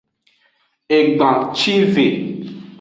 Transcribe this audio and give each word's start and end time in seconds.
Egbancive. 0.97 2.05